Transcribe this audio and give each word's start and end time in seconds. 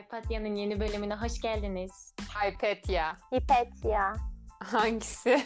Hypatia'nın 0.00 0.54
yeni 0.54 0.80
bölümüne 0.80 1.14
hoş 1.14 1.40
geldiniz. 1.40 2.14
Hypetia. 2.34 3.12
Hipetya. 3.34 4.12
Hangisi? 4.64 5.42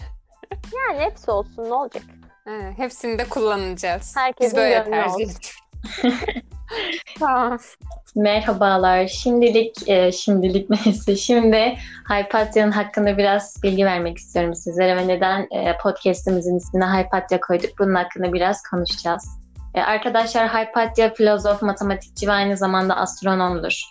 Yani 0.75 0.99
hepsi 0.99 1.31
olsun 1.31 1.65
ne 1.65 1.75
olacak? 1.75 2.03
He, 2.45 2.73
hepsini 2.77 3.19
de 3.19 3.29
kullanacağız. 3.29 4.17
Herkesin 4.17 4.51
Biz 4.51 4.57
böyle 4.57 4.85
tercih 4.85 5.15
ediyoruz. 5.15 5.53
tamam. 7.19 7.59
Merhabalar. 8.17 9.07
Şimdilik, 9.07 9.89
e, 9.89 10.13
şimdilik 10.13 10.71
neyse. 10.71 11.17
Şimdi 11.17 11.79
Hypatia'nın 12.11 12.73
hakkında 12.73 13.19
biraz 13.19 13.63
bilgi 13.63 13.85
vermek 13.85 14.19
istiyorum 14.19 14.55
sizlere 14.55 14.97
ve 14.97 15.09
neden 15.09 15.49
e, 15.51 15.79
podcast'imizin 15.79 16.57
ismini 16.57 16.85
Hypatia 16.85 17.41
koyduk. 17.41 17.79
Bunun 17.79 17.95
hakkında 17.95 18.33
biraz 18.33 18.63
konuşacağız. 18.63 19.44
E, 19.75 19.81
arkadaşlar 19.81 20.49
Hypatia 20.49 21.15
filozof, 21.15 21.63
matematikçi 21.63 22.29
ve 22.29 22.33
aynı 22.33 22.57
zamanda 22.57 22.97
astronomdur. 22.97 23.83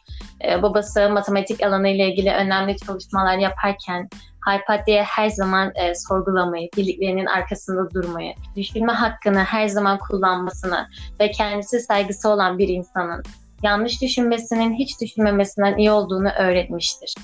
E, 0.48 0.62
babası 0.62 1.10
matematik 1.10 1.64
alanı 1.64 1.90
ile 1.90 2.08
ilgili 2.08 2.34
önemli 2.34 2.78
çalışmalar 2.78 3.38
yaparken 3.38 4.10
Hypatia'ya 4.50 5.04
her 5.04 5.30
zaman 5.30 5.72
e, 5.76 5.96
sorgulamayı, 5.96 6.70
bildiklerinin 6.78 7.26
arkasında 7.26 7.92
durmayı, 7.92 8.34
düşünme 8.56 8.94
hakkını 8.94 9.40
her 9.40 9.68
zaman 9.68 10.00
kullanmasını 10.00 10.88
ve 11.20 11.32
kendisi 11.32 11.80
saygısı 11.80 12.30
olan 12.30 12.58
bir 12.58 12.68
insanın 12.68 13.24
yanlış 13.64 14.02
düşünmesinin 14.02 14.74
hiç 14.74 15.02
düşünmemesinden 15.02 15.78
iyi 15.78 15.92
olduğunu 15.92 16.30
öğretmiştir. 16.30 17.16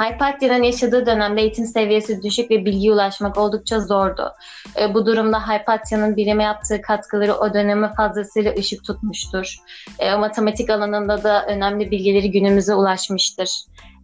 Hypatia'nın 0.00 0.62
yaşadığı 0.62 1.06
dönemde 1.06 1.40
eğitim 1.40 1.64
seviyesi 1.64 2.22
düşük 2.22 2.50
ve 2.50 2.64
bilgiye 2.64 2.92
ulaşmak 2.92 3.38
oldukça 3.38 3.80
zordu. 3.80 4.32
E, 4.80 4.94
bu 4.94 5.06
durumda 5.06 5.48
Hypatia'nın 5.48 6.16
bilime 6.16 6.42
yaptığı 6.42 6.82
katkıları 6.82 7.34
o 7.34 7.54
döneme 7.54 7.92
fazlasıyla 7.94 8.54
ışık 8.58 8.84
tutmuştur. 8.84 9.56
E, 9.98 10.14
matematik 10.14 10.70
alanında 10.70 11.22
da 11.22 11.46
önemli 11.46 11.90
bilgileri 11.90 12.30
günümüze 12.30 12.74
ulaşmıştır. 12.74 13.50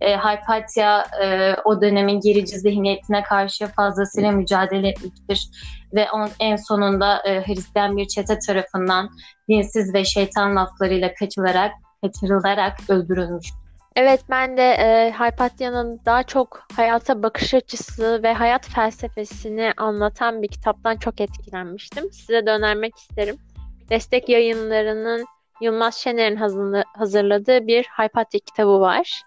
E, 0.00 0.16
Hypatia 0.16 1.04
e, 1.22 1.54
o 1.64 1.80
dönemin 1.80 2.20
gerici 2.20 2.58
zihniyetine 2.58 3.22
karşı 3.22 3.66
fazlasıyla 3.66 4.32
mücadele 4.32 4.88
etmiştir 4.88 5.48
ve 5.94 6.10
on, 6.10 6.28
en 6.40 6.56
sonunda 6.56 7.22
e, 7.24 7.46
Hristiyan 7.46 7.96
bir 7.96 8.08
çete 8.08 8.38
tarafından 8.38 9.10
dinsiz 9.48 9.94
ve 9.94 10.04
şeytan 10.04 10.56
laflarıyla 10.56 11.14
kaçılarak, 11.14 11.72
kaçırılarak 12.02 12.76
öldürülmüş. 12.88 13.46
Evet 13.96 14.20
ben 14.30 14.56
de 14.56 14.62
e, 14.62 15.12
Hypatia'nın 15.12 16.00
daha 16.06 16.22
çok 16.22 16.66
hayata 16.76 17.22
bakış 17.22 17.54
açısı 17.54 18.20
ve 18.22 18.32
hayat 18.32 18.68
felsefesini 18.68 19.72
anlatan 19.76 20.42
bir 20.42 20.48
kitaptan 20.48 20.96
çok 20.96 21.20
etkilenmiştim. 21.20 22.12
Size 22.12 22.46
de 22.46 22.50
önermek 22.50 22.96
isterim. 22.96 23.36
Destek 23.90 24.28
yayınlarının 24.28 25.26
Yılmaz 25.60 25.94
Şener'in 25.94 26.36
hazırladığı 26.96 27.66
bir 27.66 27.84
Hypatia 27.84 28.38
kitabı 28.38 28.80
var. 28.80 29.22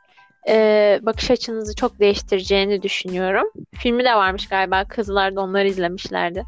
E, 0.49 0.99
bakış 1.01 1.31
açınızı 1.31 1.75
çok 1.75 1.99
değiştireceğini 1.99 2.81
düşünüyorum. 2.81 3.51
Filmi 3.75 4.03
de 4.03 4.15
varmış 4.15 4.47
galiba. 4.47 4.85
Kızlar 4.85 5.35
da 5.35 5.41
onları 5.41 5.67
izlemişlerdi. 5.67 6.43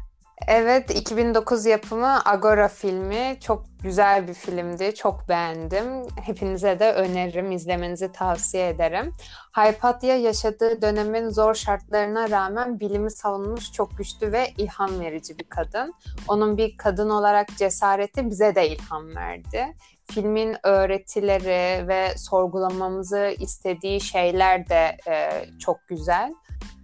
Evet, 0.48 0.90
2009 0.90 1.66
yapımı 1.66 2.18
Agora 2.24 2.68
filmi 2.68 3.36
çok 3.40 3.71
güzel 3.82 4.28
bir 4.28 4.34
filmdi. 4.34 4.94
Çok 4.94 5.28
beğendim. 5.28 5.84
Hepinize 6.22 6.78
de 6.78 6.92
öneririm, 6.92 7.52
izlemenizi 7.52 8.12
tavsiye 8.12 8.68
ederim. 8.68 9.12
Hypatia 9.56 10.14
yaşadığı 10.14 10.82
dönemin 10.82 11.28
zor 11.28 11.54
şartlarına 11.54 12.30
rağmen 12.30 12.80
bilimi 12.80 13.10
savunmuş 13.10 13.72
çok 13.72 13.98
güçlü 13.98 14.32
ve 14.32 14.48
ilham 14.58 15.00
verici 15.00 15.38
bir 15.38 15.44
kadın. 15.44 15.94
Onun 16.28 16.56
bir 16.56 16.76
kadın 16.76 17.10
olarak 17.10 17.48
cesareti 17.58 18.30
bize 18.30 18.54
de 18.54 18.68
ilham 18.68 19.16
verdi. 19.16 19.66
Filmin 20.10 20.56
öğretileri 20.62 21.88
ve 21.88 22.08
sorgulamamızı 22.16 23.34
istediği 23.38 24.00
şeyler 24.00 24.68
de 24.68 24.96
e, 25.08 25.44
çok 25.58 25.88
güzel. 25.88 26.32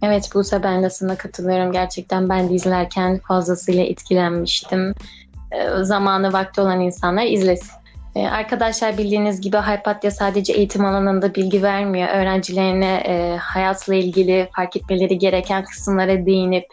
Evet 0.01 0.29
Buse 0.35 0.63
ben 0.63 0.83
de 0.83 0.89
sana 0.89 1.15
katılıyorum. 1.15 1.71
Gerçekten 1.71 2.29
ben 2.29 2.49
de 2.49 2.53
izlerken 2.53 3.19
fazlasıyla 3.27 3.83
etkilenmiştim. 3.83 4.93
Ee, 5.51 5.83
zamanı 5.83 6.33
vakti 6.33 6.61
olan 6.61 6.81
insanlar 6.81 7.25
izlesin. 7.25 7.79
Ee, 8.15 8.27
arkadaşlar 8.27 8.97
bildiğiniz 8.97 9.41
gibi 9.41 9.57
Hypatia 9.57 10.11
sadece 10.11 10.53
eğitim 10.53 10.85
alanında 10.85 11.35
bilgi 11.35 11.63
vermiyor. 11.63 12.09
Öğrencilerine 12.09 12.95
e, 12.95 13.37
hayatla 13.37 13.95
ilgili 13.95 14.49
fark 14.55 14.75
etmeleri 14.75 15.17
gereken 15.17 15.63
kısımlara 15.63 16.25
değinip 16.25 16.65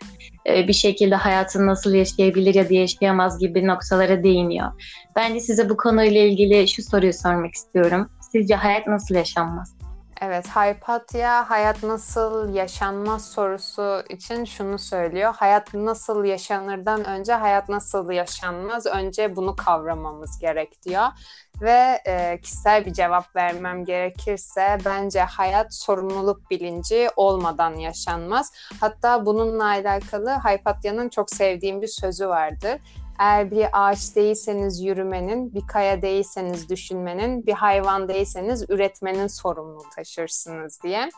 e, 0.48 0.68
bir 0.68 0.72
şekilde 0.72 1.14
hayatını 1.14 1.66
nasıl 1.66 1.94
yaşayabilir 1.94 2.54
ya 2.54 2.68
da 2.70 2.74
yaşayamaz 2.74 3.38
gibi 3.38 3.66
noktalara 3.66 4.22
değiniyor. 4.22 4.72
Ben 5.16 5.34
de 5.34 5.40
size 5.40 5.68
bu 5.68 5.76
konuyla 5.76 6.20
ilgili 6.20 6.68
şu 6.68 6.82
soruyu 6.82 7.12
sormak 7.12 7.54
istiyorum. 7.54 8.10
Sizce 8.32 8.54
hayat 8.54 8.86
nasıl 8.86 9.14
yaşanmaz? 9.14 9.76
Evet, 10.20 10.46
Hypatia 10.48 11.50
hayat 11.50 11.82
nasıl 11.82 12.54
yaşanmaz 12.54 13.32
sorusu 13.32 14.02
için 14.08 14.44
şunu 14.44 14.78
söylüyor. 14.78 15.34
Hayat 15.36 15.74
nasıl 15.74 16.24
yaşanırdan 16.24 17.04
önce 17.04 17.32
hayat 17.32 17.68
nasıl 17.68 18.10
yaşanmaz? 18.10 18.86
Önce 18.86 19.36
bunu 19.36 19.56
kavramamız 19.56 20.38
gerek 20.38 20.82
diyor. 20.82 21.06
Ve 21.60 22.00
e, 22.06 22.40
kişisel 22.42 22.86
bir 22.86 22.92
cevap 22.92 23.36
vermem 23.36 23.84
gerekirse 23.84 24.78
bence 24.84 25.20
hayat 25.20 25.74
sorumluluk 25.74 26.50
bilinci 26.50 27.08
olmadan 27.16 27.74
yaşanmaz. 27.74 28.52
Hatta 28.80 29.26
bununla 29.26 29.64
alakalı 29.64 30.30
Hypatia'nın 30.30 31.08
çok 31.08 31.30
sevdiğim 31.30 31.82
bir 31.82 31.88
sözü 31.88 32.28
vardır. 32.28 32.80
Eğer 33.18 33.50
bir 33.50 33.66
ağaç 33.72 34.16
değilseniz 34.16 34.82
yürümenin, 34.82 35.54
bir 35.54 35.66
kaya 35.66 36.02
değilseniz 36.02 36.68
düşünmenin, 36.68 37.46
bir 37.46 37.52
hayvan 37.52 38.08
değilseniz 38.08 38.64
üretmenin 38.68 39.26
sorumluluğu 39.26 39.88
taşırsınız 39.96 40.82
diye. 40.82 41.08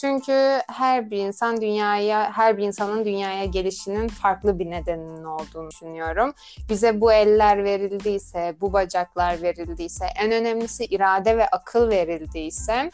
Çünkü 0.00 0.58
her 0.68 1.10
bir 1.10 1.18
insan 1.18 1.60
dünyaya, 1.60 2.32
her 2.32 2.58
bir 2.58 2.62
insanın 2.62 3.04
dünyaya 3.04 3.44
gelişinin 3.44 4.08
farklı 4.08 4.58
bir 4.58 4.70
nedeninin 4.70 5.24
olduğunu 5.24 5.70
düşünüyorum. 5.70 6.34
Bize 6.68 7.00
bu 7.00 7.12
eller 7.12 7.64
verildiyse, 7.64 8.56
bu 8.60 8.72
bacaklar 8.72 9.42
verildiyse, 9.42 10.06
en 10.16 10.32
önemlisi 10.32 10.84
irade 10.84 11.38
ve 11.38 11.46
akıl 11.48 11.90
verildiyse 11.90 12.90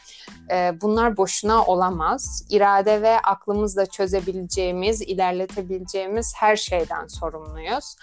e, 0.50 0.81
bunlar 0.81 1.16
boşuna 1.16 1.64
olamaz. 1.64 2.46
İrade 2.50 3.02
ve 3.02 3.19
aklımızla 3.19 3.86
çözebileceğimiz, 3.86 5.02
ilerletebileceğimiz 5.02 6.34
her 6.36 6.56
şeyden 6.56 7.06
sorumluyuz. 7.06 7.96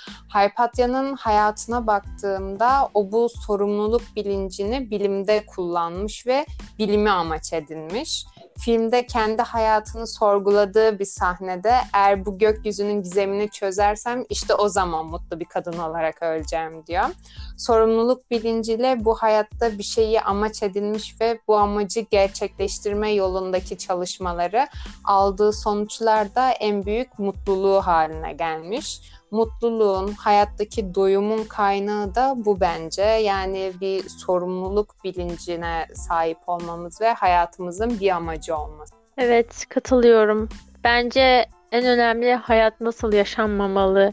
Hypatia'nın 0.51 1.16
hayatına 1.16 1.88
baktığımda 1.88 2.89
o 2.94 3.12
bu 3.12 3.29
sorumluluk 3.29 4.01
bilincini 4.16 4.91
bilimde 4.91 5.45
kullanmış 5.45 6.28
ve 6.28 6.45
bilimi 6.79 7.09
amaç 7.09 7.53
edinmiş. 7.53 8.25
Filmde 8.59 9.06
kendi 9.06 9.41
hayatını 9.41 10.07
sorguladığı 10.07 11.00
bir 11.00 11.06
sahnede 11.06 11.73
eğer 11.94 12.25
bu 12.25 12.38
gökyüzünün 12.38 13.01
gizemini 13.01 13.50
çözersem 13.50 14.25
işte 14.29 14.56
o 14.56 14.69
zaman 14.69 15.06
mutlu 15.06 15.40
bir 15.40 15.45
kadın 15.45 15.78
olarak 15.78 16.23
öleceğim 16.23 16.88
diyor. 16.88 17.06
Sorumluluk 17.57 18.31
bilinciyle 18.31 19.06
bu 19.06 19.16
hayatta 19.16 19.78
bir 19.78 19.84
şeyi 19.84 20.22
amaç 20.22 20.63
edinmiş 20.63 21.22
ve 21.22 21.40
bu 21.47 21.57
amacı 21.57 22.00
gerçekleştirme 22.00 23.11
yolundaki 23.11 23.78
çalışmaları 23.78 24.67
aldığı 25.03 25.53
sonuçlar 25.53 26.35
da 26.35 26.51
en 26.51 26.85
büyük 26.85 27.19
mutluluğu 27.19 27.81
haline 27.81 28.34
gelmiş 28.34 29.01
mutluluğun, 29.31 30.12
hayattaki 30.12 30.96
doyumun 30.96 31.44
kaynağı 31.44 32.16
da 32.16 32.34
bu 32.38 32.59
bence. 32.59 33.02
Yani 33.02 33.72
bir 33.81 34.09
sorumluluk 34.09 35.03
bilincine 35.03 35.86
sahip 35.94 36.38
olmamız 36.47 37.02
ve 37.02 37.14
hayatımızın 37.14 38.00
bir 38.00 38.09
amacı 38.09 38.58
olması. 38.58 38.94
Evet, 39.18 39.66
katılıyorum. 39.70 40.50
Bence 40.84 41.46
en 41.72 41.86
önemli 41.86 42.34
hayat 42.34 42.81
nasıl 42.81 43.14
yaşanmamalı 43.14 44.12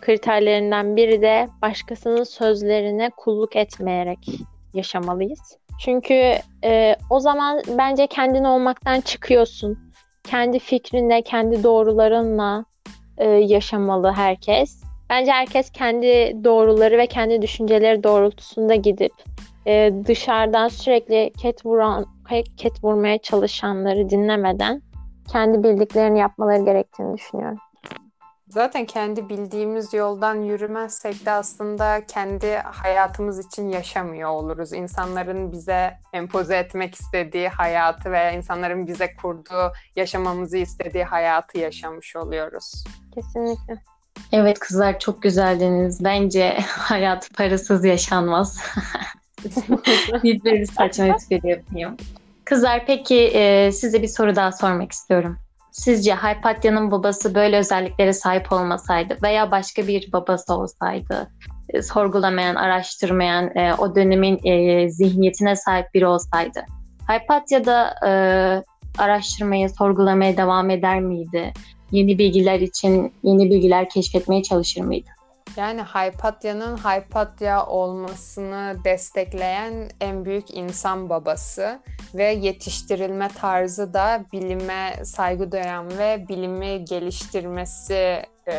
kriterlerinden 0.00 0.96
biri 0.96 1.22
de 1.22 1.48
başkasının 1.62 2.24
sözlerine 2.24 3.10
kulluk 3.16 3.56
etmeyerek 3.56 4.28
yaşamalıyız. 4.74 5.58
Çünkü 5.84 6.34
e, 6.64 6.96
o 7.10 7.20
zaman 7.20 7.62
bence 7.78 8.06
kendin 8.06 8.44
olmaktan 8.44 9.00
çıkıyorsun. 9.00 9.78
Kendi 10.22 10.58
fikrinle, 10.58 11.22
kendi 11.22 11.62
doğrularınla 11.62 12.64
e, 13.20 13.28
yaşamalı 13.28 14.12
herkes. 14.12 14.82
Bence 15.10 15.32
herkes 15.32 15.70
kendi 15.70 16.36
doğruları 16.44 16.98
ve 16.98 17.06
kendi 17.06 17.42
düşünceleri 17.42 18.04
doğrultusunda 18.04 18.74
gidip 18.74 19.12
e, 19.66 19.92
dışarıdan 20.06 20.68
sürekli 20.68 21.32
ket 21.42 21.66
vuran, 21.66 22.06
ket 22.56 22.84
vurmaya 22.84 23.18
çalışanları 23.18 24.10
dinlemeden 24.10 24.82
kendi 25.32 25.62
bildiklerini 25.62 26.18
yapmaları 26.18 26.64
gerektiğini 26.64 27.18
düşünüyorum. 27.18 27.58
Zaten 28.50 28.86
kendi 28.86 29.28
bildiğimiz 29.28 29.94
yoldan 29.94 30.34
yürümezsek 30.34 31.26
de 31.26 31.30
aslında 31.30 32.06
kendi 32.06 32.56
hayatımız 32.56 33.46
için 33.46 33.68
yaşamıyor 33.68 34.30
oluruz. 34.30 34.72
İnsanların 34.72 35.52
bize 35.52 35.98
empoze 36.12 36.56
etmek 36.56 36.94
istediği 36.94 37.48
hayatı 37.48 38.12
veya 38.12 38.30
insanların 38.30 38.86
bize 38.86 39.14
kurduğu, 39.16 39.72
yaşamamızı 39.96 40.56
istediği 40.56 41.04
hayatı 41.04 41.58
yaşamış 41.58 42.16
oluyoruz. 42.16 42.84
Kesinlikle. 43.14 43.74
Evet 44.32 44.58
kızlar 44.58 44.98
çok 44.98 45.22
güzeldiniz. 45.22 46.04
Bence 46.04 46.58
hayat 46.68 47.30
parasız 47.36 47.84
yaşanmaz. 47.84 48.60
Bir 50.22 50.44
böyle 50.44 50.66
saçma 50.66 51.06
espri 51.06 51.48
yapayım. 51.48 51.96
Kızlar 52.44 52.86
peki 52.86 53.20
e, 53.20 53.72
size 53.72 54.02
bir 54.02 54.08
soru 54.08 54.36
daha 54.36 54.52
sormak 54.52 54.92
istiyorum. 54.92 55.38
Sizce 55.72 56.14
Hypatia'nın 56.14 56.90
babası 56.90 57.34
böyle 57.34 57.58
özelliklere 57.58 58.12
sahip 58.12 58.52
olmasaydı 58.52 59.16
veya 59.22 59.50
başka 59.50 59.86
bir 59.86 60.12
babası 60.12 60.54
olsaydı, 60.54 61.30
e, 61.68 61.82
sorgulamayan, 61.82 62.54
araştırmayan, 62.54 63.56
e, 63.56 63.74
o 63.74 63.94
dönemin 63.94 64.40
e, 64.44 64.88
zihniyetine 64.90 65.56
sahip 65.56 65.94
biri 65.94 66.06
olsaydı, 66.06 66.60
Hypatia 67.08 67.64
da 67.64 67.94
e, 68.06 68.10
araştırmaya, 68.98 69.68
sorgulamaya 69.68 70.36
devam 70.36 70.70
eder 70.70 71.00
miydi? 71.00 71.52
Yeni 71.90 72.18
bilgiler 72.18 72.60
için 72.60 73.12
yeni 73.22 73.50
bilgiler 73.50 73.88
keşfetmeye 73.88 74.42
çalışır 74.42 74.80
mıydı? 74.80 75.10
Yani 75.56 75.82
Hypatia'nın 75.82 76.76
Hypatia 76.76 77.66
olmasını 77.66 78.76
destekleyen 78.84 79.90
en 80.00 80.24
büyük 80.24 80.50
insan 80.50 81.08
babası 81.10 81.80
ve 82.14 82.24
yetiştirilme 82.24 83.28
tarzı 83.28 83.94
da 83.94 84.24
bilime 84.32 85.04
saygı 85.04 85.52
duyan 85.52 85.98
ve 85.98 86.28
bilimi 86.28 86.84
geliştirmesi 86.84 88.22
e, 88.48 88.54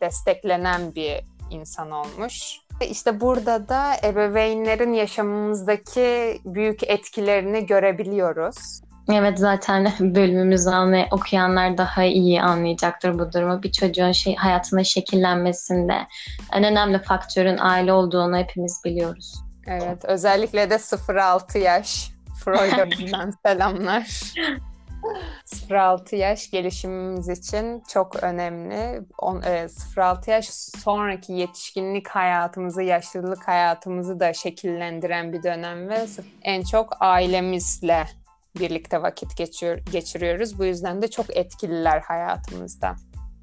desteklenen 0.00 0.94
bir 0.94 1.20
insan 1.50 1.90
olmuş. 1.90 2.58
İşte 2.90 3.20
burada 3.20 3.68
da 3.68 3.92
ebeveynlerin 4.04 4.92
yaşamımızdaki 4.92 6.40
büyük 6.44 6.82
etkilerini 6.82 7.66
görebiliyoruz. 7.66 8.82
Evet 9.10 9.38
zaten 9.38 9.92
bölümümüzü 10.00 10.70
anlay 10.70 11.08
okuyanlar 11.10 11.78
daha 11.78 12.04
iyi 12.04 12.42
anlayacaktır 12.42 13.18
bu 13.18 13.32
durumu. 13.32 13.62
Bir 13.62 13.72
çocuğun 13.72 14.12
şey 14.12 14.36
hayatının 14.36 14.82
şekillenmesinde 14.82 15.94
en 16.52 16.64
önemli 16.64 17.02
faktörün 17.02 17.58
aile 17.58 17.92
olduğunu 17.92 18.36
hepimiz 18.36 18.80
biliyoruz. 18.84 19.34
Evet, 19.66 20.04
özellikle 20.04 20.70
de 20.70 20.74
0-6 20.74 21.58
yaş. 21.58 22.10
Freud'a 22.44 22.86
selamlar. 23.46 24.32
0-6 25.46 26.16
yaş 26.16 26.50
gelişimimiz 26.50 27.28
için 27.28 27.82
çok 27.88 28.22
önemli. 28.22 29.02
0-6 29.18 30.30
e, 30.30 30.32
yaş 30.32 30.50
sonraki 30.84 31.32
yetişkinlik 31.32 32.08
hayatımızı, 32.08 32.82
yaşlılık 32.82 33.48
hayatımızı 33.48 34.20
da 34.20 34.32
şekillendiren 34.32 35.32
bir 35.32 35.42
dönem 35.42 35.88
ve 35.88 36.06
en 36.42 36.62
çok 36.62 36.96
ailemizle 37.00 38.06
birlikte 38.60 39.02
vakit 39.02 39.36
geçiyor, 39.36 39.78
geçiriyoruz. 39.92 40.58
Bu 40.58 40.64
yüzden 40.64 41.02
de 41.02 41.08
çok 41.08 41.36
etkililer 41.36 42.00
hayatımızda. 42.00 42.94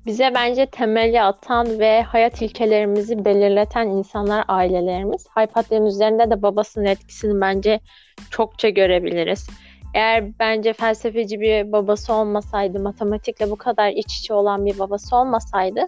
Bize 0.06 0.32
bence 0.36 0.66
temeli 0.66 1.22
atan 1.22 1.80
ve 1.80 2.02
hayat 2.02 2.42
ilkelerimizi 2.42 3.26
belirleten 3.26 3.88
insanlar 3.88 4.46
ailelerimiz. 4.48 5.28
Hypatia'nın 5.38 5.86
üzerinde 5.86 6.30
de 6.30 6.42
babasının 6.42 6.86
etkisini 6.86 7.42
bence 7.42 7.80
çokça 8.30 8.70
görebiliriz. 8.70 9.50
Eğer 9.94 10.40
bence 10.40 10.74
felsefeci 10.74 11.40
bir 11.40 11.72
babası 11.72 12.14
olmasaydı, 12.14 12.80
matematikle 12.80 13.52
bu 13.52 13.56
kadar 13.56 13.90
iç 13.90 14.20
içe 14.20 14.34
olan 14.34 14.66
bir 14.66 14.80
babası 14.80 15.16
olmasaydı, 15.16 15.86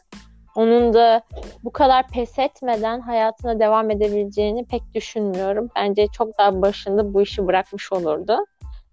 onun 0.56 0.94
da 0.94 1.22
bu 1.64 1.72
kadar 1.72 2.08
pes 2.08 2.40
etmeden 2.40 3.00
hayatına 3.00 3.60
devam 3.60 3.92
edebileceğini 3.92 4.66
pek 4.66 4.82
düşünmüyorum. 4.94 5.70
Bence 5.76 6.08
çok 6.08 6.38
daha 6.38 6.62
başında 6.62 7.14
bu 7.14 7.22
işi 7.22 7.48
bırakmış 7.48 7.92
olurdu. 7.92 8.38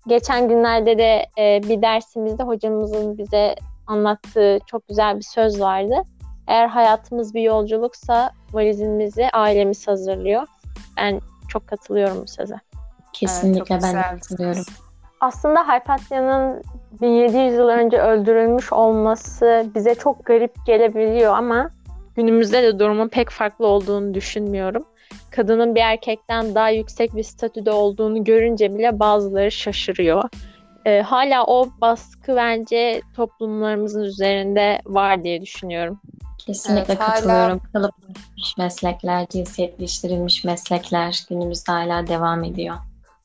Geçen 0.07 0.49
günlerde 0.49 0.99
de 0.99 1.27
e, 1.39 1.63
bir 1.69 1.83
dersimizde 1.83 2.43
hocamızın 2.43 3.19
bize 3.19 3.55
anlattığı 3.87 4.59
çok 4.67 4.89
güzel 4.89 5.17
bir 5.17 5.23
söz 5.23 5.61
vardı. 5.61 6.03
Eğer 6.47 6.69
hayatımız 6.69 7.35
bir 7.35 7.43
yolculuksa 7.43 8.31
valizimizi 8.53 9.29
ailemiz 9.33 9.89
hazırlıyor. 9.89 10.47
Ben 10.97 11.21
çok 11.49 11.67
katılıyorum 11.67 12.23
bu 12.23 12.29
söze. 12.29 12.57
Kesinlikle 13.13 13.75
evet, 13.75 13.85
ben 13.85 13.97
de 13.97 14.03
katılıyorum. 14.03 14.65
Aslında 15.21 15.69
Hypatia'nın 15.69 16.63
1700 17.01 17.55
yıl 17.55 17.69
önce 17.69 18.01
öldürülmüş 18.01 18.73
olması 18.73 19.67
bize 19.75 19.95
çok 19.95 20.27
garip 20.27 20.67
gelebiliyor 20.67 21.35
ama 21.35 21.71
günümüzde 22.17 22.63
de 22.63 22.79
durumun 22.79 23.09
pek 23.09 23.31
farklı 23.31 23.67
olduğunu 23.67 24.15
düşünmüyorum 24.15 24.85
kadının 25.31 25.75
bir 25.75 25.81
erkekten 25.81 26.55
daha 26.55 26.71
yüksek 26.71 27.17
bir 27.17 27.23
statüde 27.23 27.71
olduğunu 27.71 28.25
görünce 28.25 28.75
bile 28.75 28.99
bazıları 28.99 29.51
şaşırıyor. 29.51 30.29
E, 30.85 31.01
hala 31.01 31.45
o 31.45 31.69
baskı 31.81 32.37
bence 32.37 33.03
toplumlarımızın 33.17 34.03
üzerinde 34.03 34.81
var 34.87 35.25
diye 35.25 35.41
düşünüyorum. 35.43 36.01
Kesinlikle 36.47 36.93
evet, 36.93 36.99
katılıyorum. 36.99 37.61
Hala... 37.73 37.73
Kalıplaşmış 37.73 38.57
meslekler, 38.59 39.27
cinsiyetleştirilmiş 39.27 40.45
meslekler 40.45 41.25
günümüzde 41.29 41.73
hala 41.73 42.07
devam 42.07 42.45
ediyor. 42.45 42.77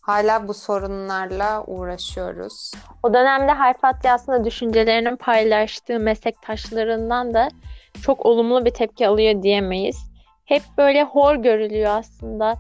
Hala 0.02 0.48
bu 0.48 0.54
sorunlarla 0.54 1.64
uğraşıyoruz. 1.68 2.72
O 3.04 3.14
dönemde 3.14 3.52
Hayfatya 3.52 4.14
aslında 4.14 4.46
düşüncelerinin 4.46 5.16
paylaştığı 5.16 6.00
meslektaşlarından 6.00 7.34
da 7.34 7.50
çok 8.02 8.26
olumlu 8.26 8.66
bir 8.66 8.72
tepki 8.72 9.08
alıyor 9.08 9.44
diyemeyiz 9.44 10.13
hep 10.46 10.62
böyle 10.78 11.04
hor 11.04 11.36
görülüyor 11.36 11.92
aslında. 11.92 12.56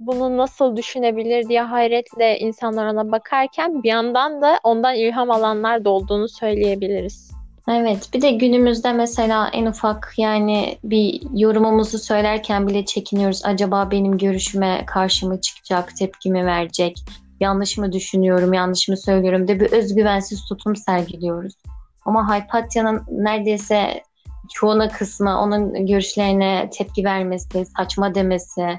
Bunu 0.00 0.36
nasıl 0.36 0.76
düşünebilir 0.76 1.48
diye 1.48 1.62
hayretle 1.62 2.38
insanlar 2.38 2.86
ona 2.86 3.12
bakarken 3.12 3.82
bir 3.82 3.88
yandan 3.88 4.42
da 4.42 4.60
ondan 4.62 4.94
ilham 4.94 5.30
alanlar 5.30 5.84
da 5.84 5.90
olduğunu 5.90 6.28
söyleyebiliriz. 6.28 7.38
Evet 7.70 8.10
bir 8.14 8.22
de 8.22 8.30
günümüzde 8.30 8.92
mesela 8.92 9.48
en 9.48 9.66
ufak 9.66 10.14
yani 10.16 10.78
bir 10.84 11.22
yorumumuzu 11.34 11.98
söylerken 11.98 12.66
bile 12.66 12.84
çekiniyoruz. 12.84 13.42
Acaba 13.44 13.90
benim 13.90 14.18
görüşüme 14.18 14.84
karşı 14.86 15.28
mı 15.28 15.40
çıkacak, 15.40 15.96
tepkimi 15.96 16.46
verecek, 16.46 16.96
yanlış 17.40 17.78
mı 17.78 17.92
düşünüyorum, 17.92 18.52
yanlış 18.52 18.88
mı 18.88 18.96
söylüyorum 18.96 19.48
de 19.48 19.60
bir 19.60 19.72
özgüvensiz 19.72 20.44
tutum 20.44 20.76
sergiliyoruz. 20.76 21.54
Ama 22.04 22.36
Hypatia'nın 22.36 23.02
neredeyse 23.10 24.02
çoğuna 24.54 24.88
kısmı 24.88 25.40
onun 25.40 25.86
görüşlerine 25.86 26.70
tepki 26.72 27.04
vermesi, 27.04 27.66
saçma 27.66 28.14
demesi, 28.14 28.78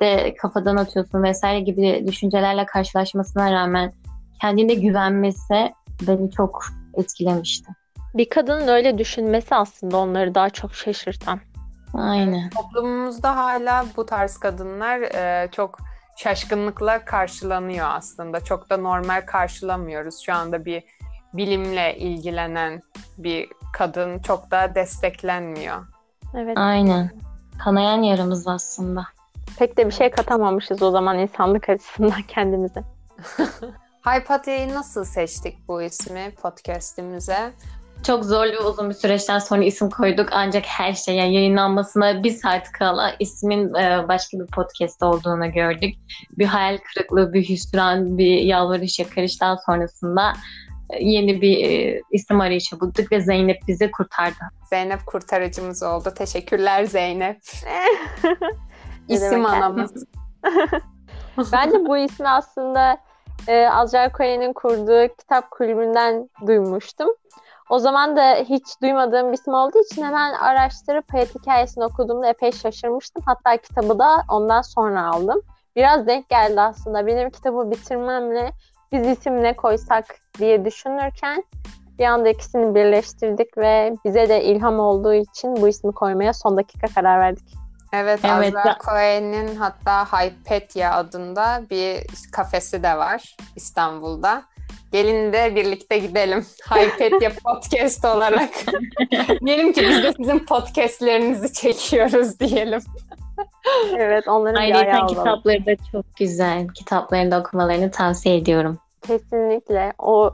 de 0.00 0.34
kafadan 0.34 0.76
atıyorsun 0.76 1.22
vesaire 1.22 1.60
gibi 1.60 2.04
düşüncelerle 2.06 2.66
karşılaşmasına 2.66 3.52
rağmen 3.52 3.92
kendine 4.40 4.74
güvenmesi 4.74 5.72
beni 6.02 6.30
çok 6.30 6.64
etkilemişti. 6.94 7.72
Bir 8.14 8.28
kadının 8.28 8.68
öyle 8.68 8.98
düşünmesi 8.98 9.54
aslında 9.54 9.96
onları 9.96 10.34
daha 10.34 10.50
çok 10.50 10.74
şaşırtan. 10.74 11.40
Aynen. 11.94 12.50
Toplumumuzda 12.50 13.36
hala 13.36 13.86
bu 13.96 14.06
tarz 14.06 14.36
kadınlar 14.36 15.00
e, 15.00 15.50
çok 15.50 15.78
şaşkınlıkla 16.16 17.04
karşılanıyor 17.04 17.86
aslında. 17.90 18.44
Çok 18.44 18.70
da 18.70 18.76
normal 18.76 19.26
karşılamıyoruz. 19.26 20.18
Şu 20.20 20.34
anda 20.34 20.64
bir 20.64 20.82
bilimle 21.36 21.98
ilgilenen 21.98 22.82
bir 23.18 23.48
kadın 23.72 24.18
çok 24.18 24.50
da 24.50 24.74
desteklenmiyor. 24.74 25.86
Evet. 26.34 26.58
Aynen. 26.58 27.10
Kanayan 27.64 28.02
yaramız 28.02 28.48
aslında. 28.48 29.06
Pek 29.58 29.76
de 29.78 29.86
bir 29.86 29.92
şey 29.92 30.10
katamamışız 30.10 30.82
o 30.82 30.90
zaman 30.90 31.18
insanlık 31.18 31.68
açısından 31.68 32.22
kendimize. 32.28 32.82
Hypatia'yı 34.06 34.74
nasıl 34.74 35.04
seçtik 35.04 35.68
bu 35.68 35.82
ismi 35.82 36.34
podcast'imize? 36.42 37.52
Çok 38.06 38.24
zorlu 38.24 38.58
uzun 38.58 38.90
bir 38.90 38.94
süreçten 38.94 39.38
sonra 39.38 39.64
isim 39.64 39.90
koyduk 39.90 40.28
ancak 40.32 40.64
her 40.66 40.92
şey 40.92 41.16
yani 41.16 41.34
yayınlanmasına 41.34 42.22
bir 42.22 42.30
saat 42.30 42.72
kala 42.72 43.14
ismin 43.20 43.74
e, 43.74 44.08
başka 44.08 44.38
bir 44.38 44.46
podcast 44.46 45.02
olduğunu 45.02 45.52
gördük. 45.52 45.94
Bir 46.38 46.46
hayal 46.46 46.78
kırıklığı, 46.78 47.32
bir 47.32 47.48
hüsran, 47.48 48.18
bir 48.18 48.40
yalvarış 48.40 48.98
yakarıştan 48.98 49.58
sonrasında 49.66 50.32
yeni 51.00 51.40
bir 51.40 51.70
e, 51.70 52.00
isim 52.10 52.40
arayışı 52.40 52.80
bulduk 52.80 53.12
ve 53.12 53.20
Zeynep 53.20 53.60
bizi 53.68 53.90
kurtardı. 53.90 54.44
Zeynep 54.70 55.06
kurtarıcımız 55.06 55.82
oldu. 55.82 56.12
Teşekkürler 56.16 56.84
Zeynep. 56.84 57.40
İsim 59.08 59.46
anamız. 59.46 60.04
Bence 61.52 61.86
bu 61.86 61.96
ismi 61.96 62.28
aslında 62.28 62.98
e, 63.48 63.66
Azrail 63.68 64.10
Kore'nin 64.10 64.52
kurduğu 64.52 65.08
kitap 65.18 65.50
kulübünden 65.50 66.30
duymuştum. 66.46 67.08
O 67.70 67.78
zaman 67.78 68.16
da 68.16 68.34
hiç 68.34 68.64
duymadığım 68.82 69.32
bir 69.32 69.38
isim 69.38 69.54
olduğu 69.54 69.78
için 69.78 70.02
hemen 70.02 70.32
araştırıp 70.32 71.12
hayat 71.12 71.34
hikayesini 71.34 71.84
okuduğumda 71.84 72.28
epey 72.28 72.52
şaşırmıştım. 72.52 73.22
Hatta 73.26 73.56
kitabı 73.56 73.98
da 73.98 74.22
ondan 74.28 74.62
sonra 74.62 75.06
aldım. 75.06 75.40
Biraz 75.76 76.06
denk 76.06 76.28
geldi 76.28 76.60
aslında. 76.60 77.06
Benim 77.06 77.30
kitabı 77.30 77.70
bitirmemle 77.70 78.50
biz 78.94 79.06
isim 79.06 79.42
ne 79.42 79.56
koysak 79.56 80.04
diye 80.38 80.64
düşünürken 80.64 81.44
bir 81.98 82.04
anda 82.04 82.28
ikisini 82.28 82.74
birleştirdik 82.74 83.58
ve 83.58 83.94
bize 84.04 84.28
de 84.28 84.44
ilham 84.44 84.80
olduğu 84.80 85.14
için 85.14 85.56
bu 85.56 85.68
ismi 85.68 85.92
koymaya 85.92 86.32
son 86.32 86.56
dakika 86.56 86.86
karar 86.86 87.20
verdik. 87.20 87.44
Evet, 87.92 88.20
evet. 88.24 88.56
Azra 88.56 88.76
Cohen'in 88.84 89.56
hatta 89.56 90.04
Hypetia 90.04 90.96
adında 90.96 91.62
bir 91.70 92.06
kafesi 92.32 92.82
de 92.82 92.98
var 92.98 93.36
İstanbul'da. 93.56 94.42
Gelin 94.92 95.32
de 95.32 95.56
birlikte 95.56 95.98
gidelim. 95.98 96.46
Hypetia 96.70 97.30
Podcast 97.44 98.04
olarak. 98.04 98.50
diyelim 99.46 99.72
ki 99.72 99.86
biz 99.88 100.02
de 100.02 100.12
sizin 100.12 100.38
podcastlerinizi 100.38 101.52
çekiyoruz 101.52 102.40
diyelim. 102.40 102.80
evet 103.96 104.28
onların 104.28 104.60
Ayrıca 104.60 105.06
kitapları 105.06 105.66
da 105.66 105.76
çok 105.92 106.16
güzel. 106.16 106.68
Kitaplarını 106.68 107.30
da 107.30 107.40
okumalarını 107.40 107.90
tavsiye 107.90 108.36
ediyorum. 108.36 108.78
Kesinlikle. 109.06 109.92
O 109.98 110.32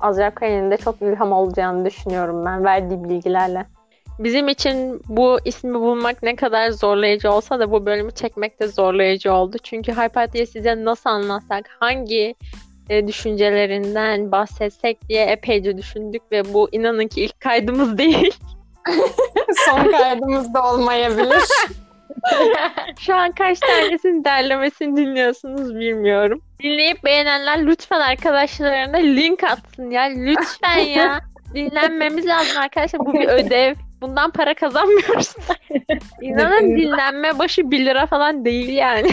Azrakaya'nın 0.00 0.70
da 0.70 0.76
çok 0.76 1.02
ilham 1.02 1.32
olacağını 1.32 1.84
düşünüyorum 1.84 2.44
ben 2.44 2.64
verdiği 2.64 3.04
bilgilerle. 3.04 3.66
Bizim 4.18 4.48
için 4.48 5.02
bu 5.08 5.38
ismi 5.44 5.74
bulmak 5.74 6.22
ne 6.22 6.36
kadar 6.36 6.70
zorlayıcı 6.70 7.32
olsa 7.32 7.60
da 7.60 7.70
bu 7.70 7.86
bölümü 7.86 8.10
çekmek 8.12 8.60
de 8.60 8.68
zorlayıcı 8.68 9.32
oldu. 9.32 9.56
Çünkü 9.62 9.92
Hypatia'yı 9.92 10.46
size 10.46 10.84
nasıl 10.84 11.10
anlatsak, 11.10 11.70
hangi 11.80 12.34
e, 12.90 13.06
düşüncelerinden 13.06 14.32
bahsetsek 14.32 15.08
diye 15.08 15.24
epeyce 15.24 15.78
düşündük 15.78 16.22
ve 16.32 16.54
bu 16.54 16.68
inanın 16.72 17.08
ki 17.08 17.24
ilk 17.24 17.40
kaydımız 17.40 17.98
değil. 17.98 18.34
Son 19.66 19.90
kaydımız 19.90 20.54
da 20.54 20.72
olmayabilir. 20.72 21.42
Şu 23.00 23.14
an 23.14 23.32
kaç 23.32 23.60
tanesinin 23.60 24.24
derlemesini 24.24 24.96
dinliyorsunuz 24.96 25.74
bilmiyorum. 25.74 26.40
Dinleyip 26.62 27.04
beğenenler 27.04 27.66
lütfen 27.66 28.00
arkadaşlarına 28.00 28.96
link 28.96 29.44
atsın 29.44 29.90
ya. 29.90 30.02
Lütfen 30.02 30.78
ya. 30.78 31.20
Dinlenmemiz 31.54 32.26
lazım 32.26 32.58
arkadaşlar. 32.58 33.00
Bu 33.00 33.14
bir 33.14 33.28
ödev. 33.28 33.74
Bundan 34.00 34.30
para 34.30 34.54
kazanmıyoruz. 34.54 35.34
İnanın 36.22 36.76
dinlenme 36.76 37.38
başı 37.38 37.70
1 37.70 37.86
lira 37.86 38.06
falan 38.06 38.44
değil 38.44 38.68
yani. 38.68 39.10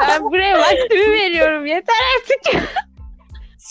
ben 0.00 0.22
buraya 0.22 0.58
vaktimi 0.58 1.12
veriyorum. 1.12 1.66
Yeter 1.66 1.94
artık. 2.16 2.62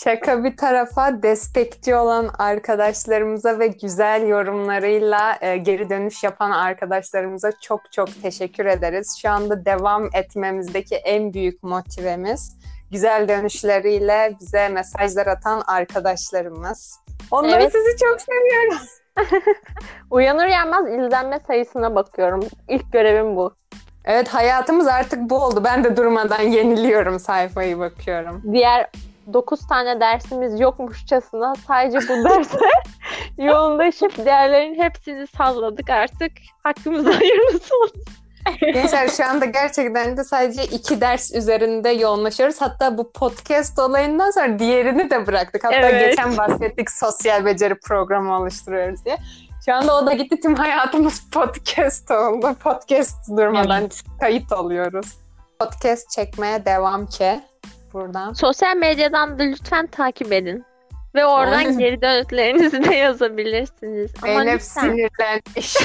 Şaka 0.04 0.44
bir 0.44 0.56
tarafa 0.56 1.22
destekçi 1.22 1.94
olan 1.94 2.30
arkadaşlarımıza 2.38 3.58
ve 3.58 3.66
güzel 3.66 4.28
yorumlarıyla 4.28 5.38
e, 5.40 5.56
geri 5.56 5.90
dönüş 5.90 6.24
yapan 6.24 6.50
arkadaşlarımıza 6.50 7.52
çok 7.60 7.92
çok 7.92 8.22
teşekkür 8.22 8.66
ederiz. 8.66 9.18
Şu 9.22 9.30
anda 9.30 9.64
devam 9.64 10.08
etmemizdeki 10.14 10.96
en 10.96 11.34
büyük 11.34 11.62
motivemiz 11.62 12.58
güzel 12.90 13.28
dönüşleriyle 13.28 14.36
bize 14.40 14.68
mesajlar 14.68 15.26
atan 15.26 15.62
arkadaşlarımız. 15.66 17.00
Onları 17.30 17.62
Evet. 17.62 17.72
sizi 17.72 17.96
çok 17.96 18.20
seviyoruz. 18.20 18.88
Uyanır 20.10 20.46
uyanmaz 20.46 20.86
izlenme 20.86 21.40
sayısına 21.46 21.94
bakıyorum. 21.94 22.40
İlk 22.68 22.92
görevim 22.92 23.36
bu. 23.36 23.54
Evet 24.04 24.28
hayatımız 24.28 24.86
artık 24.86 25.30
bu 25.30 25.38
oldu. 25.44 25.64
Ben 25.64 25.84
de 25.84 25.96
durmadan 25.96 26.42
yeniliyorum 26.42 27.20
sayfayı 27.20 27.78
bakıyorum. 27.78 28.42
diğer 28.52 28.90
9 29.32 29.66
tane 29.66 30.00
dersimiz 30.00 30.60
yokmuşçasına 30.60 31.54
sadece 31.66 31.98
bu 31.98 32.24
derse 32.24 32.58
yoğunlaşıp 33.38 34.16
diğerlerin 34.16 34.82
hepsini 34.82 35.26
salladık 35.26 35.90
artık. 35.90 36.32
Hakkımızda 36.62 37.10
hayırlısı 37.20 37.76
olsun. 37.82 38.02
Gençler 38.60 39.08
şu 39.08 39.24
anda 39.24 39.44
gerçekten 39.44 40.16
de 40.16 40.24
sadece 40.24 40.64
iki 40.64 41.00
ders 41.00 41.34
üzerinde 41.34 41.88
yoğunlaşıyoruz. 41.88 42.60
Hatta 42.60 42.98
bu 42.98 43.12
podcast 43.12 43.78
olayından 43.78 44.30
sonra 44.30 44.58
diğerini 44.58 45.10
de 45.10 45.26
bıraktık. 45.26 45.64
Hatta 45.64 45.76
Evet. 45.76 46.10
geçen 46.10 46.36
bahsettik 46.36 46.90
sosyal 46.90 47.44
beceri 47.44 47.74
programı 47.80 48.38
oluşturuyoruz 48.38 49.04
diye. 49.04 49.16
Şu 49.66 49.74
anda 49.74 49.98
o 49.98 50.06
da 50.06 50.12
gitti 50.12 50.40
tüm 50.40 50.54
hayatımız 50.54 51.30
podcast 51.30 52.10
oldu. 52.10 52.54
Podcast 52.62 53.28
durmadan 53.36 53.88
kayıt 54.20 54.52
oluyoruz. 54.52 55.18
Podcast 55.58 56.10
çekmeye 56.10 56.64
devam 56.64 57.06
ki 57.06 57.40
buradan. 57.92 58.32
Sosyal 58.32 58.76
medyadan 58.76 59.38
da 59.38 59.42
lütfen 59.42 59.86
takip 59.86 60.32
edin. 60.32 60.64
Ve 61.14 61.26
oradan 61.26 61.78
geri 61.78 62.02
dönütlerinizi 62.02 62.84
de 62.84 62.94
yazabilirsiniz. 62.96 64.12
Ama 64.22 64.32
Zeynep 64.32 64.54
lütfen. 64.54 64.80
sinirlenmiş. 64.80 65.76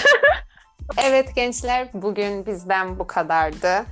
evet 1.04 1.36
gençler 1.36 1.88
bugün 1.94 2.46
bizden 2.46 3.00
bu 3.00 3.08
kadardı. 3.08 3.86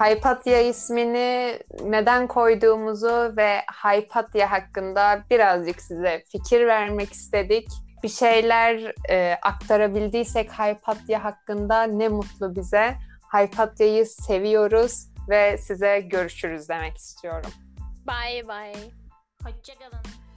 Hypatia 0.00 0.58
ismini 0.58 1.58
neden 1.84 2.26
koyduğumuzu 2.26 3.32
ve 3.36 3.60
Hypatia 3.84 4.50
hakkında 4.50 5.20
birazcık 5.30 5.82
size 5.82 6.22
fikir 6.32 6.66
vermek 6.66 7.12
istedik. 7.12 7.68
Bir 8.02 8.08
şeyler 8.08 8.92
e, 9.10 9.38
aktarabildiysek 9.42 10.50
Hypatia 10.52 11.24
hakkında 11.24 11.82
ne 11.82 12.08
mutlu 12.08 12.56
bize. 12.56 12.94
Hypatia'yı 13.34 14.06
seviyoruz 14.06 15.08
ve 15.28 15.58
size 15.58 16.00
görüşürüz 16.00 16.68
demek 16.68 16.96
istiyorum. 16.96 17.50
Bye 18.06 18.48
bye. 18.48 18.90
Hoşçakalın. 19.42 20.27